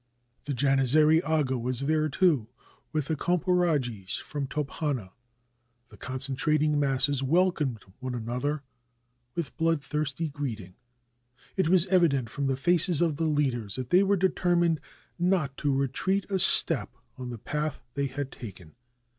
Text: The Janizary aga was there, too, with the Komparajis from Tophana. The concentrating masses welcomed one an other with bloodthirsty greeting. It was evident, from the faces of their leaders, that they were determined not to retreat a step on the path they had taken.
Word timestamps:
The 0.45 0.55
Janizary 0.55 1.21
aga 1.23 1.59
was 1.59 1.81
there, 1.81 2.09
too, 2.09 2.47
with 2.91 3.05
the 3.05 3.15
Komparajis 3.15 4.19
from 4.19 4.47
Tophana. 4.47 5.11
The 5.89 5.97
concentrating 5.97 6.79
masses 6.79 7.21
welcomed 7.21 7.83
one 7.99 8.15
an 8.15 8.27
other 8.27 8.63
with 9.35 9.55
bloodthirsty 9.57 10.29
greeting. 10.29 10.73
It 11.55 11.69
was 11.69 11.85
evident, 11.85 12.31
from 12.31 12.47
the 12.47 12.57
faces 12.57 12.99
of 12.99 13.17
their 13.17 13.27
leaders, 13.27 13.75
that 13.75 13.91
they 13.91 14.01
were 14.01 14.17
determined 14.17 14.79
not 15.19 15.55
to 15.57 15.71
retreat 15.71 16.25
a 16.31 16.39
step 16.39 16.95
on 17.19 17.29
the 17.29 17.37
path 17.37 17.83
they 17.93 18.07
had 18.07 18.31
taken. 18.31 18.73